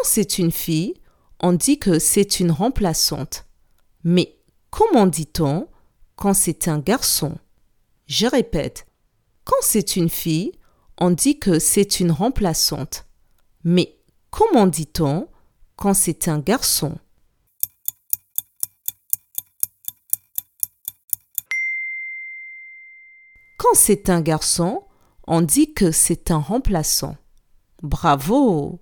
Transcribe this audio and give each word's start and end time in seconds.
Quand 0.00 0.08
c'est 0.08 0.38
une 0.38 0.50
fille, 0.50 0.94
on 1.40 1.52
dit 1.52 1.78
que 1.78 1.98
c'est 1.98 2.40
une 2.40 2.52
remplaçante. 2.52 3.44
Mais 4.02 4.38
comment 4.70 5.06
dit-on 5.06 5.68
quand 6.16 6.32
c'est 6.32 6.68
un 6.68 6.78
garçon? 6.78 7.36
Je 8.06 8.26
répète. 8.26 8.86
Quand 9.44 9.60
c'est 9.60 9.96
une 9.96 10.08
fille, 10.08 10.52
on 10.96 11.10
dit 11.10 11.38
que 11.38 11.58
c'est 11.58 12.00
une 12.00 12.12
remplaçante. 12.12 13.04
Mais 13.62 14.00
comment 14.30 14.66
dit-on 14.66 15.28
quand 15.76 15.92
c'est 15.92 16.28
un 16.28 16.38
garçon? 16.38 16.96
Quand 23.58 23.74
c'est 23.74 24.08
un 24.08 24.22
garçon, 24.22 24.82
on 25.26 25.42
dit 25.42 25.74
que 25.74 25.92
c'est 25.92 26.30
un 26.30 26.38
remplaçant. 26.38 27.18
Bravo 27.82 28.80